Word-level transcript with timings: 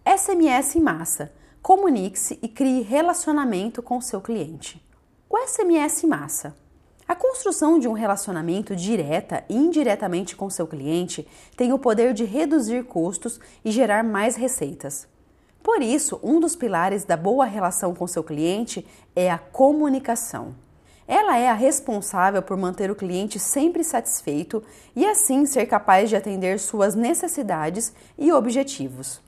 SMS 0.06 0.76
em 0.76 0.80
massa. 0.80 1.30
Comunique-se 1.60 2.38
e 2.40 2.48
crie 2.48 2.80
relacionamento 2.80 3.82
com 3.82 4.00
seu 4.00 4.22
cliente. 4.22 4.82
O 5.28 5.36
SMS 5.36 6.04
em 6.04 6.06
massa. 6.06 6.56
A 7.08 7.16
construção 7.16 7.78
de 7.78 7.88
um 7.88 7.94
relacionamento 7.94 8.76
direta 8.76 9.42
e 9.48 9.56
indiretamente 9.56 10.36
com 10.36 10.50
seu 10.50 10.66
cliente 10.66 11.26
tem 11.56 11.72
o 11.72 11.78
poder 11.78 12.12
de 12.12 12.22
reduzir 12.26 12.84
custos 12.84 13.40
e 13.64 13.70
gerar 13.70 14.04
mais 14.04 14.36
receitas. 14.36 15.08
Por 15.62 15.80
isso, 15.80 16.20
um 16.22 16.38
dos 16.38 16.54
pilares 16.54 17.04
da 17.04 17.16
boa 17.16 17.46
relação 17.46 17.94
com 17.94 18.06
seu 18.06 18.22
cliente 18.22 18.86
é 19.16 19.30
a 19.30 19.38
comunicação. 19.38 20.54
Ela 21.06 21.38
é 21.38 21.48
a 21.48 21.54
responsável 21.54 22.42
por 22.42 22.58
manter 22.58 22.90
o 22.90 22.94
cliente 22.94 23.38
sempre 23.38 23.82
satisfeito 23.82 24.62
e 24.94 25.06
assim 25.06 25.46
ser 25.46 25.64
capaz 25.64 26.10
de 26.10 26.16
atender 26.16 26.58
suas 26.58 26.94
necessidades 26.94 27.90
e 28.18 28.30
objetivos. 28.30 29.26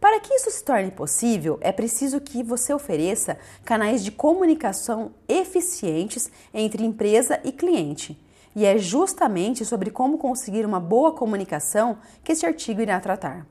Para 0.00 0.20
que 0.20 0.34
isso 0.34 0.50
se 0.50 0.62
torne 0.62 0.90
possível, 0.90 1.58
é 1.60 1.72
preciso 1.72 2.20
que 2.20 2.42
você 2.42 2.72
ofereça 2.72 3.38
canais 3.64 4.04
de 4.04 4.10
comunicação 4.10 5.12
eficientes 5.26 6.30
entre 6.52 6.84
empresa 6.84 7.40
e 7.42 7.50
cliente. 7.50 8.20
E 8.54 8.64
é 8.64 8.78
justamente 8.78 9.64
sobre 9.64 9.90
como 9.90 10.18
conseguir 10.18 10.64
uma 10.64 10.80
boa 10.80 11.12
comunicação 11.12 11.98
que 12.22 12.32
este 12.32 12.46
artigo 12.46 12.80
irá 12.80 13.00
tratar. 13.00 13.46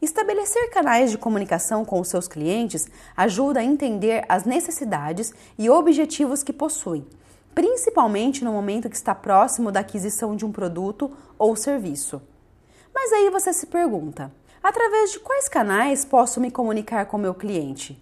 Estabelecer 0.00 0.70
canais 0.70 1.10
de 1.10 1.18
comunicação 1.18 1.84
com 1.84 2.00
os 2.00 2.08
seus 2.08 2.28
clientes 2.28 2.88
ajuda 3.16 3.60
a 3.60 3.64
entender 3.64 4.24
as 4.28 4.44
necessidades 4.44 5.32
e 5.58 5.68
objetivos 5.68 6.42
que 6.42 6.52
possuem, 6.52 7.04
principalmente 7.54 8.44
no 8.44 8.52
momento 8.52 8.88
que 8.88 8.96
está 8.96 9.14
próximo 9.14 9.72
da 9.72 9.80
aquisição 9.80 10.36
de 10.36 10.46
um 10.46 10.52
produto 10.52 11.10
ou 11.36 11.56
serviço. 11.56 12.22
Mas 12.94 13.12
aí 13.12 13.28
você 13.28 13.52
se 13.52 13.66
pergunta: 13.66 14.32
Através 14.68 15.12
de 15.12 15.20
quais 15.20 15.48
canais 15.48 16.04
posso 16.04 16.38
me 16.38 16.50
comunicar 16.50 17.06
com 17.06 17.16
meu 17.16 17.32
cliente? 17.32 17.98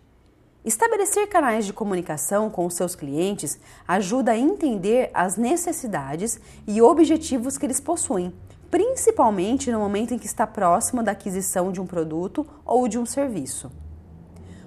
Estabelecer 0.65 1.29
canais 1.29 1.65
de 1.65 1.73
comunicação 1.73 2.51
com 2.51 2.67
os 2.67 2.75
seus 2.75 2.97
clientes 2.97 3.57
ajuda 3.87 4.33
a 4.33 4.37
entender 4.37 5.09
as 5.15 5.37
necessidades 5.37 6.41
e 6.67 6.83
objetivos 6.83 7.57
que 7.57 7.65
eles 7.65 7.79
possuem, 7.79 8.35
principalmente 8.69 9.71
no 9.71 9.79
momento 9.79 10.13
em 10.13 10.19
que 10.19 10.27
está 10.27 10.45
próximo 10.45 11.05
da 11.05 11.13
aquisição 11.13 11.71
de 11.71 11.81
um 11.81 11.87
produto 11.87 12.45
ou 12.65 12.89
de 12.89 12.99
um 12.99 13.07
serviço. 13.07 13.71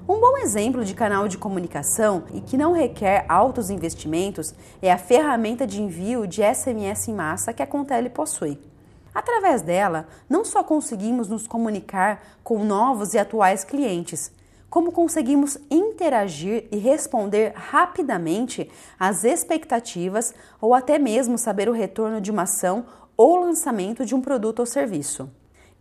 Um 0.08 0.22
bom 0.22 0.38
exemplo 0.38 0.86
de 0.86 0.94
canal 0.94 1.27
de 1.27 1.38
comunicação 1.38 2.23
e 2.33 2.39
que 2.39 2.55
não 2.55 2.72
requer 2.72 3.25
altos 3.27 3.70
investimentos 3.70 4.55
é 4.81 4.89
a 4.89 4.97
ferramenta 4.97 5.67
de 5.67 5.81
envio 5.81 6.25
de 6.25 6.42
SMS 6.42 7.09
em 7.09 7.14
massa 7.14 7.52
que 7.52 7.61
a 7.61 7.67
Contele 7.67 8.09
possui. 8.09 8.58
Através 9.19 9.61
dela, 9.61 10.07
não 10.29 10.45
só 10.45 10.63
conseguimos 10.63 11.27
nos 11.27 11.45
comunicar 11.45 12.23
com 12.41 12.63
novos 12.63 13.13
e 13.13 13.17
atuais 13.19 13.65
clientes, 13.65 14.31
como 14.69 14.93
conseguimos 14.93 15.57
interagir 15.69 16.69
e 16.71 16.77
responder 16.77 17.51
rapidamente 17.53 18.71
às 18.97 19.25
expectativas 19.25 20.33
ou 20.61 20.73
até 20.73 20.97
mesmo 20.97 21.37
saber 21.37 21.67
o 21.67 21.73
retorno 21.73 22.21
de 22.21 22.31
uma 22.31 22.43
ação 22.43 22.85
ou 23.17 23.35
lançamento 23.35 24.05
de 24.05 24.15
um 24.15 24.21
produto 24.21 24.59
ou 24.59 24.65
serviço. 24.65 25.29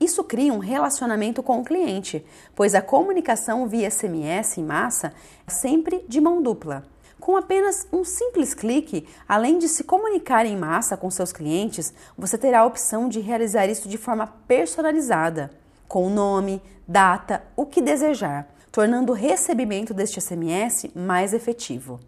Isso 0.00 0.24
cria 0.24 0.52
um 0.52 0.58
relacionamento 0.58 1.40
com 1.40 1.60
o 1.60 1.64
cliente, 1.64 2.26
pois 2.56 2.74
a 2.74 2.82
comunicação 2.82 3.68
via 3.68 3.88
SMS 3.88 4.58
em 4.58 4.64
massa 4.64 5.12
é 5.46 5.50
sempre 5.52 6.04
de 6.08 6.20
mão 6.20 6.42
dupla. 6.42 6.84
Com 7.20 7.36
apenas 7.36 7.86
um 7.92 8.04
simples 8.04 8.54
clique, 8.54 9.06
além 9.28 9.58
de 9.58 9.68
se 9.68 9.84
comunicar 9.84 10.46
em 10.46 10.56
massa 10.56 10.96
com 10.96 11.10
seus 11.10 11.32
clientes, 11.32 11.92
você 12.16 12.38
terá 12.38 12.60
a 12.60 12.66
opção 12.66 13.08
de 13.08 13.20
realizar 13.20 13.66
isso 13.66 13.88
de 13.88 13.98
forma 13.98 14.26
personalizada, 14.46 15.50
com 15.88 16.08
nome, 16.08 16.62
data, 16.86 17.42
o 17.56 17.66
que 17.66 17.82
desejar, 17.82 18.48
tornando 18.70 19.12
o 19.12 19.14
recebimento 19.14 19.92
deste 19.92 20.20
SMS 20.20 20.86
mais 20.94 21.34
efetivo. 21.34 21.98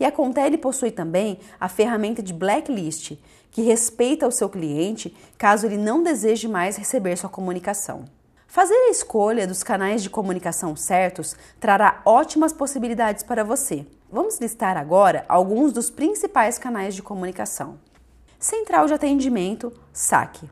E 0.00 0.04
a 0.04 0.10
Contele 0.10 0.58
possui 0.58 0.90
também 0.90 1.38
a 1.60 1.68
ferramenta 1.68 2.22
de 2.22 2.32
blacklist, 2.32 3.12
que 3.50 3.62
respeita 3.62 4.26
o 4.26 4.32
seu 4.32 4.48
cliente 4.48 5.14
caso 5.38 5.66
ele 5.66 5.76
não 5.76 6.02
deseje 6.02 6.48
mais 6.48 6.76
receber 6.76 7.16
sua 7.16 7.30
comunicação. 7.30 8.04
Fazer 8.48 8.74
a 8.74 8.90
escolha 8.90 9.46
dos 9.46 9.62
canais 9.62 10.02
de 10.02 10.10
comunicação 10.10 10.76
certos 10.76 11.36
trará 11.60 12.00
ótimas 12.04 12.52
possibilidades 12.52 13.22
para 13.22 13.44
você. 13.44 13.86
Vamos 14.14 14.38
listar 14.38 14.76
agora 14.76 15.24
alguns 15.28 15.72
dos 15.72 15.90
principais 15.90 16.56
canais 16.56 16.94
de 16.94 17.02
comunicação. 17.02 17.80
Central 18.38 18.86
de 18.86 18.94
atendimento, 18.94 19.72
SAC. 19.92 20.48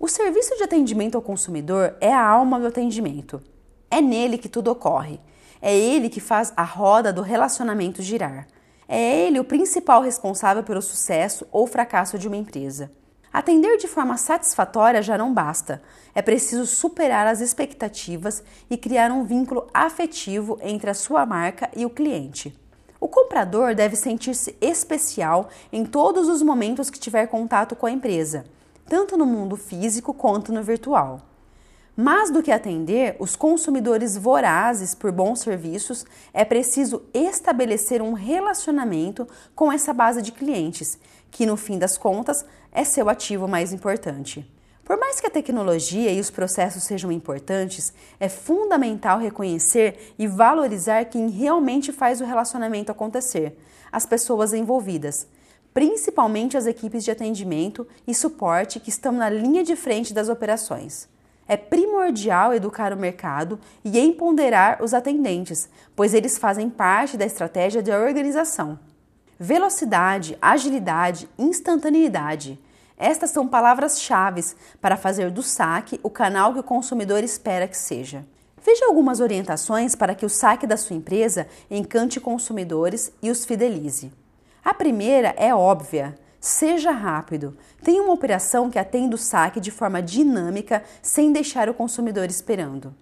O 0.00 0.08
serviço 0.08 0.56
de 0.56 0.62
atendimento 0.62 1.16
ao 1.16 1.20
consumidor 1.20 1.94
é 2.00 2.10
a 2.10 2.26
alma 2.26 2.58
do 2.58 2.68
atendimento. 2.68 3.42
É 3.90 4.00
nele 4.00 4.38
que 4.38 4.48
tudo 4.48 4.70
ocorre. 4.70 5.20
É 5.60 5.76
ele 5.76 6.08
que 6.08 6.18
faz 6.18 6.50
a 6.56 6.62
roda 6.62 7.12
do 7.12 7.20
relacionamento 7.20 8.00
girar. 8.00 8.46
É 8.88 9.26
ele 9.26 9.38
o 9.38 9.44
principal 9.44 10.00
responsável 10.00 10.62
pelo 10.62 10.80
sucesso 10.80 11.46
ou 11.52 11.66
fracasso 11.66 12.18
de 12.18 12.26
uma 12.26 12.38
empresa. 12.38 12.90
Atender 13.36 13.76
de 13.76 13.86
forma 13.86 14.16
satisfatória 14.16 15.02
já 15.02 15.18
não 15.18 15.30
basta. 15.30 15.82
É 16.14 16.22
preciso 16.22 16.64
superar 16.64 17.26
as 17.26 17.42
expectativas 17.42 18.42
e 18.70 18.78
criar 18.78 19.12
um 19.12 19.24
vínculo 19.24 19.68
afetivo 19.74 20.58
entre 20.62 20.88
a 20.88 20.94
sua 20.94 21.26
marca 21.26 21.68
e 21.76 21.84
o 21.84 21.90
cliente. 21.90 22.58
O 22.98 23.08
comprador 23.08 23.74
deve 23.74 23.94
sentir-se 23.94 24.56
especial 24.58 25.50
em 25.70 25.84
todos 25.84 26.30
os 26.30 26.40
momentos 26.40 26.88
que 26.88 26.98
tiver 26.98 27.26
contato 27.26 27.76
com 27.76 27.84
a 27.84 27.90
empresa, 27.90 28.46
tanto 28.88 29.18
no 29.18 29.26
mundo 29.26 29.54
físico 29.54 30.14
quanto 30.14 30.50
no 30.50 30.62
virtual. 30.62 31.20
Mais 31.98 32.30
do 32.30 32.42
que 32.42 32.52
atender 32.52 33.16
os 33.18 33.34
consumidores 33.36 34.18
vorazes 34.18 34.94
por 34.94 35.10
bons 35.10 35.40
serviços, 35.40 36.04
é 36.30 36.44
preciso 36.44 37.02
estabelecer 37.14 38.02
um 38.02 38.12
relacionamento 38.12 39.26
com 39.54 39.72
essa 39.72 39.94
base 39.94 40.20
de 40.20 40.30
clientes, 40.30 40.98
que 41.30 41.46
no 41.46 41.56
fim 41.56 41.78
das 41.78 41.96
contas 41.96 42.44
é 42.70 42.84
seu 42.84 43.08
ativo 43.08 43.48
mais 43.48 43.72
importante. 43.72 44.46
Por 44.84 44.98
mais 44.98 45.20
que 45.20 45.26
a 45.26 45.30
tecnologia 45.30 46.12
e 46.12 46.20
os 46.20 46.30
processos 46.30 46.82
sejam 46.82 47.10
importantes, 47.10 47.94
é 48.20 48.28
fundamental 48.28 49.18
reconhecer 49.18 50.14
e 50.18 50.26
valorizar 50.26 51.06
quem 51.06 51.30
realmente 51.30 51.92
faz 51.92 52.20
o 52.20 52.26
relacionamento 52.26 52.92
acontecer, 52.92 53.58
as 53.90 54.04
pessoas 54.04 54.52
envolvidas, 54.52 55.26
principalmente 55.72 56.58
as 56.58 56.66
equipes 56.66 57.04
de 57.04 57.10
atendimento 57.10 57.88
e 58.06 58.14
suporte 58.14 58.78
que 58.78 58.90
estão 58.90 59.12
na 59.12 59.30
linha 59.30 59.64
de 59.64 59.74
frente 59.74 60.12
das 60.12 60.28
operações. 60.28 61.08
É 61.48 61.56
primordial 61.56 62.52
educar 62.52 62.92
o 62.92 62.96
mercado 62.96 63.58
e 63.84 63.98
empoderar 63.98 64.82
os 64.82 64.92
atendentes, 64.92 65.68
pois 65.94 66.12
eles 66.12 66.36
fazem 66.38 66.68
parte 66.68 67.16
da 67.16 67.24
estratégia 67.24 67.82
de 67.82 67.92
organização. 67.92 68.78
Velocidade, 69.38 70.36
agilidade, 70.40 71.28
instantaneidade. 71.38 72.58
Estas 72.98 73.30
são 73.30 73.46
palavras-chave 73.46 74.42
para 74.80 74.96
fazer 74.96 75.30
do 75.30 75.42
saque 75.42 76.00
o 76.02 76.10
canal 76.10 76.52
que 76.52 76.60
o 76.60 76.64
consumidor 76.64 77.22
espera 77.22 77.68
que 77.68 77.76
seja. 77.76 78.24
Veja 78.64 78.86
algumas 78.86 79.20
orientações 79.20 79.94
para 79.94 80.14
que 80.14 80.26
o 80.26 80.30
saque 80.30 80.66
da 80.66 80.76
sua 80.76 80.96
empresa 80.96 81.46
encante 81.70 82.18
consumidores 82.18 83.12
e 83.22 83.30
os 83.30 83.44
fidelize. 83.44 84.12
A 84.64 84.74
primeira 84.74 85.32
é 85.36 85.54
óbvia: 85.54 86.18
Seja 86.46 86.92
rápido. 86.92 87.56
Tenha 87.82 88.00
uma 88.00 88.12
operação 88.12 88.70
que 88.70 88.78
atenda 88.78 89.16
o 89.16 89.18
saque 89.18 89.58
de 89.58 89.72
forma 89.72 90.00
dinâmica, 90.00 90.84
sem 91.02 91.32
deixar 91.32 91.68
o 91.68 91.74
consumidor 91.74 92.26
esperando. 92.26 92.94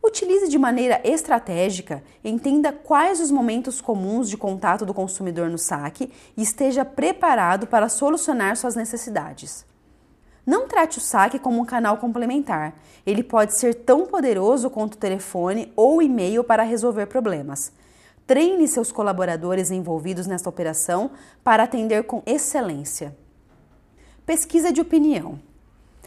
Utilize 0.00 0.48
de 0.48 0.56
maneira 0.56 1.00
estratégica, 1.02 2.04
entenda 2.22 2.72
quais 2.72 3.20
os 3.20 3.32
momentos 3.32 3.80
comuns 3.80 4.30
de 4.30 4.36
contato 4.36 4.86
do 4.86 4.94
consumidor 4.94 5.50
no 5.50 5.58
saque 5.58 6.12
e 6.36 6.42
esteja 6.42 6.84
preparado 6.84 7.66
para 7.66 7.88
solucionar 7.88 8.56
suas 8.56 8.76
necessidades. 8.76 9.66
Não 10.46 10.68
trate 10.68 10.98
o 10.98 11.00
saque 11.00 11.40
como 11.40 11.60
um 11.60 11.64
canal 11.64 11.96
complementar. 11.96 12.78
Ele 13.04 13.24
pode 13.24 13.58
ser 13.58 13.74
tão 13.74 14.06
poderoso 14.06 14.70
quanto 14.70 14.94
o 14.94 14.98
telefone 14.98 15.72
ou 15.74 16.00
e-mail 16.00 16.44
para 16.44 16.62
resolver 16.62 17.06
problemas. 17.06 17.72
Treine 18.26 18.66
seus 18.66 18.90
colaboradores 18.90 19.70
envolvidos 19.70 20.26
nesta 20.26 20.48
operação 20.48 21.12
para 21.44 21.62
atender 21.62 22.02
com 22.04 22.22
excelência. 22.26 23.16
Pesquisa 24.24 24.72
de 24.72 24.80
opinião. 24.80 25.38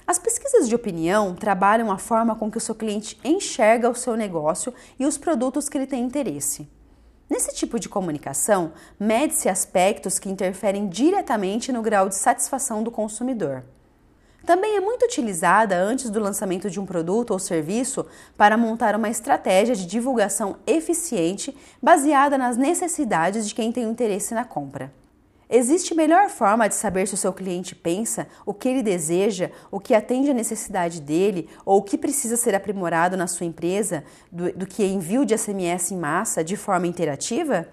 As 0.06 0.20
pesquisas 0.20 0.68
de 0.68 0.76
opinião 0.76 1.34
trabalham 1.34 1.90
a 1.90 1.98
forma 1.98 2.36
com 2.36 2.52
que 2.52 2.58
o 2.58 2.62
seu 2.62 2.76
cliente 2.76 3.18
enxerga 3.24 3.90
o 3.90 3.96
seu 3.96 4.18
negócio 4.18 4.74
e 5.00 5.06
os 5.06 5.18
produtos 5.18 5.70
que 5.70 5.78
ele 5.78 5.88
tem 5.88 6.04
interesse. 6.04 6.68
Nesse 7.30 7.56
tipo 7.56 7.80
de 7.80 7.88
comunicação, 7.88 8.74
mede-se 9.00 9.48
aspectos 9.48 10.20
que 10.20 10.30
interferem 10.30 10.90
diretamente 10.90 11.72
no 11.72 11.82
grau 11.82 12.10
de 12.10 12.16
satisfação 12.16 12.84
do 12.84 12.92
consumidor. 12.92 13.64
Também 14.50 14.78
é 14.78 14.80
muito 14.80 15.06
utilizada 15.06 15.78
antes 15.78 16.10
do 16.10 16.20
lançamento 16.20 16.72
de 16.72 16.80
um 16.80 16.86
produto 16.88 17.30
ou 17.30 17.38
serviço 17.38 18.04
para 18.36 18.58
montar 18.58 18.96
uma 18.96 19.08
estratégia 19.08 19.76
de 19.76 19.86
divulgação 19.86 20.56
eficiente 20.66 21.56
baseada 21.80 22.36
nas 22.36 22.58
necessidades 22.58 23.48
de 23.48 23.54
quem 23.54 23.72
tem 23.72 23.84
interesse 23.84 24.34
na 24.34 24.44
compra. 24.44 24.92
Existe 25.48 25.94
melhor 25.94 26.30
forma 26.30 26.68
de 26.68 26.74
saber 26.74 27.08
se 27.08 27.14
o 27.14 27.18
seu 27.18 27.32
cliente 27.32 27.76
pensa, 27.76 28.28
o 28.44 28.52
que 28.52 28.68
ele 28.68 28.82
deseja, 28.82 29.52
o 29.70 29.80
que 29.80 29.94
atende 29.94 30.32
à 30.32 30.34
necessidade 30.34 31.00
dele 31.00 31.48
ou 31.64 31.78
o 31.78 31.84
que 31.84 31.96
precisa 31.96 32.36
ser 32.36 32.56
aprimorado 32.56 33.16
na 33.16 33.28
sua 33.28 33.46
empresa 33.46 34.04
do, 34.32 34.52
do 34.52 34.66
que 34.66 34.84
envio 34.84 35.26
de 35.26 35.38
SMS 35.38 35.92
em 35.92 35.98
massa 35.98 36.44
de 36.44 36.58
forma 36.58 36.88
interativa? 36.88 37.68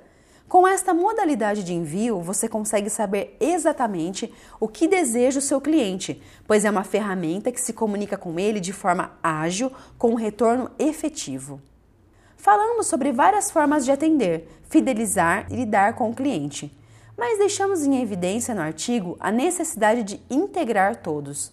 Com 0.48 0.66
esta 0.66 0.94
modalidade 0.94 1.64
de 1.64 1.74
envio, 1.74 2.20
você 2.20 2.48
consegue 2.48 2.88
saber 2.88 3.36
exatamente 3.40 4.32
o 4.60 4.68
que 4.68 4.86
deseja 4.86 5.40
o 5.40 5.42
seu 5.42 5.60
cliente, 5.60 6.22
pois 6.46 6.64
é 6.64 6.70
uma 6.70 6.84
ferramenta 6.84 7.50
que 7.50 7.60
se 7.60 7.72
comunica 7.72 8.16
com 8.16 8.38
ele 8.38 8.60
de 8.60 8.72
forma 8.72 9.18
ágil, 9.20 9.72
com 9.98 10.10
um 10.10 10.14
retorno 10.14 10.70
efetivo. 10.78 11.60
Falamos 12.36 12.86
sobre 12.86 13.10
várias 13.10 13.50
formas 13.50 13.84
de 13.84 13.90
atender, 13.90 14.48
fidelizar 14.68 15.48
e 15.50 15.56
lidar 15.56 15.94
com 15.94 16.10
o 16.10 16.14
cliente, 16.14 16.72
mas 17.18 17.38
deixamos 17.38 17.84
em 17.84 18.00
evidência 18.00 18.54
no 18.54 18.60
artigo 18.60 19.16
a 19.18 19.32
necessidade 19.32 20.04
de 20.04 20.20
integrar 20.30 21.02
todos. 21.02 21.52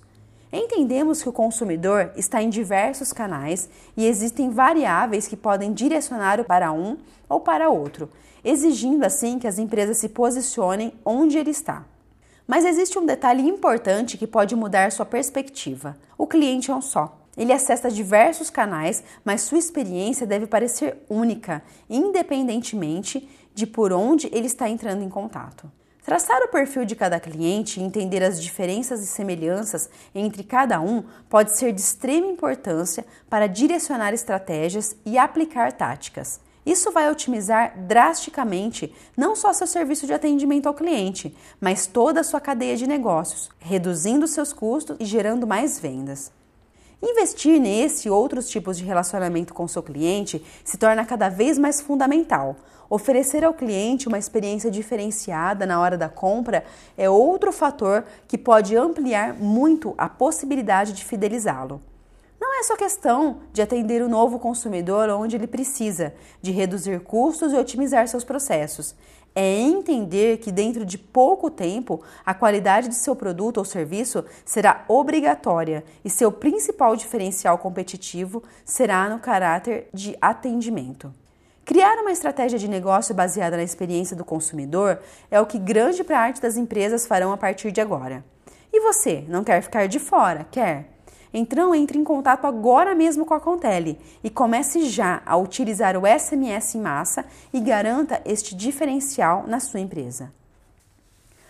Entendemos 0.56 1.24
que 1.24 1.28
o 1.28 1.34
consumidor 1.34 2.12
está 2.16 2.40
em 2.40 2.48
diversos 2.48 3.12
canais 3.12 3.68
e 3.98 4.06
existem 4.06 4.52
variáveis 4.52 5.28
que 5.28 5.36
podem 5.36 5.74
direcionar 5.74 6.44
para 6.44 6.72
um 6.72 6.96
ou 7.28 7.40
para 7.40 7.72
outro, 7.72 8.08
exigindo 8.46 9.04
assim 9.04 9.40
que 9.40 9.48
as 9.48 9.58
empresas 9.58 9.98
se 9.98 10.10
posicionem 10.10 10.94
onde 11.04 11.40
ele 11.40 11.50
está. 11.50 11.84
Mas 12.46 12.66
existe 12.66 13.00
um 13.00 13.06
detalhe 13.06 13.42
importante 13.42 14.16
que 14.16 14.28
pode 14.28 14.56
mudar 14.56 14.92
sua 14.92 15.08
perspectiva: 15.08 15.98
o 16.16 16.28
cliente 16.28 16.70
é 16.70 16.76
um 16.76 16.84
só. 16.84 17.18
Ele 17.36 17.52
acessa 17.52 17.90
diversos 17.90 18.52
canais, 18.52 19.04
mas 19.26 19.42
sua 19.42 19.58
experiência 19.58 20.28
deve 20.28 20.46
parecer 20.46 20.98
única, 21.10 21.64
independentemente 21.90 23.28
de 23.56 23.66
por 23.66 23.92
onde 23.92 24.30
ele 24.32 24.46
está 24.46 24.70
entrando 24.70 25.02
em 25.02 25.10
contato. 25.10 25.68
Traçar 26.04 26.42
o 26.44 26.50
perfil 26.50 26.84
de 26.84 26.98
cada 26.98 27.18
cliente 27.18 27.80
e 27.80 27.84
entender 27.84 28.22
as 28.22 28.42
diferenças 28.42 29.02
e 29.02 29.08
semelhanças 29.08 29.90
entre 30.14 30.44
cada 30.44 30.82
um 30.82 31.06
pode 31.30 31.58
ser 31.58 31.72
de 31.72 31.80
extrema 31.80 32.28
importância 32.28 33.06
para 33.30 33.48
direcionar 33.48 34.14
estratégias 34.14 34.98
e 35.06 35.18
aplicar 35.18 35.72
táticas. 35.72 36.42
Isso 36.66 36.92
vai 36.92 37.10
otimizar 37.10 37.78
drasticamente 37.88 38.94
não 39.16 39.34
só 39.34 39.54
seu 39.54 39.66
serviço 39.66 40.06
de 40.06 40.14
atendimento 40.14 40.68
ao 40.68 40.74
cliente, 40.74 41.36
mas 41.60 41.88
toda 41.88 42.20
a 42.20 42.24
sua 42.24 42.42
cadeia 42.42 42.76
de 42.76 42.86
negócios, 42.86 43.50
reduzindo 43.58 44.28
seus 44.28 44.52
custos 44.52 44.98
e 45.00 45.06
gerando 45.06 45.48
mais 45.48 45.80
vendas. 45.80 46.32
Investir 47.06 47.60
nesse 47.60 48.08
e 48.08 48.12
outros 48.12 48.48
tipos 48.50 48.78
de 48.78 48.86
relacionamento 48.86 49.54
com 49.54 49.68
seu 49.68 49.84
cliente 49.84 50.42
se 50.64 50.78
torna 50.78 51.06
cada 51.06 51.28
vez 51.28 51.58
mais 51.58 51.82
fundamental. 51.82 52.56
Oferecer 52.90 53.44
ao 53.44 53.54
cliente 53.54 54.08
uma 54.08 54.18
experiência 54.18 54.72
diferenciada 54.72 55.66
na 55.66 55.82
hora 55.82 55.98
da 55.98 56.08
compra 56.08 56.64
é 56.98 57.10
outro 57.10 57.52
fator 57.52 58.06
que 58.26 58.38
pode 58.38 58.78
ampliar 58.78 59.34
muito 59.34 59.94
a 59.98 60.08
possibilidade 60.08 60.94
de 60.94 61.04
fidelizá-lo. 61.04 61.82
Não 62.40 62.58
é 62.58 62.64
só 62.64 62.78
questão 62.78 63.40
de 63.52 63.62
atender 63.62 64.02
o 64.02 64.08
novo 64.08 64.40
consumidor 64.40 65.10
onde 65.10 65.36
ele 65.36 65.48
precisa, 65.48 66.14
de 66.42 66.52
reduzir 66.52 67.02
custos 67.02 67.52
e 67.52 67.58
otimizar 67.58 68.08
seus 68.08 68.24
processos. 68.24 68.96
É 69.36 69.60
entender 69.60 70.38
que 70.38 70.52
dentro 70.52 70.86
de 70.86 70.98
pouco 70.98 71.50
tempo 71.50 72.02
a 72.26 72.34
qualidade 72.34 72.88
de 72.88 72.96
seu 72.96 73.16
produto 73.16 73.58
ou 73.58 73.66
serviço 73.66 74.24
será 74.46 74.86
obrigatória 74.88 75.84
e 76.06 76.10
seu 76.10 76.32
principal 76.32 76.96
diferencial 76.96 77.58
competitivo 77.58 78.44
será 78.64 79.10
no 79.10 79.20
caráter 79.20 79.90
de 79.92 80.16
atendimento. 80.22 81.12
Criar 81.66 81.96
uma 82.00 82.12
estratégia 82.12 82.60
de 82.60 82.68
negócio 82.68 83.16
baseada 83.16 83.58
na 83.58 83.64
experiência 83.64 84.16
do 84.16 84.26
consumidor 84.26 85.00
é 85.32 85.40
o 85.40 85.46
que 85.46 85.58
grande 85.58 86.04
parte 86.04 86.42
das 86.42 86.58
empresas 86.58 87.08
farão 87.08 87.32
a 87.32 87.38
partir 87.38 87.72
de 87.72 87.82
agora. 87.82 88.24
E 88.72 88.82
você, 88.82 89.24
não 89.28 89.44
quer 89.44 89.62
ficar 89.62 89.88
de 89.88 89.98
fora, 89.98 90.46
quer? 90.52 90.93
Então 91.34 91.74
entre 91.74 91.98
em 91.98 92.04
contato 92.04 92.46
agora 92.46 92.94
mesmo 92.94 93.26
com 93.26 93.34
a 93.34 93.40
Contele 93.40 94.00
e 94.24 94.30
comece 94.30 94.86
já 94.86 95.24
a 95.26 95.36
utilizar 95.36 95.98
o 95.98 96.04
SMS 96.06 96.76
em 96.76 96.82
massa 96.82 97.26
e 97.52 97.60
garanta 97.60 98.22
este 98.24 98.56
diferencial 98.56 99.46
na 99.48 99.60
sua 99.60 99.80
empresa. 99.80 100.32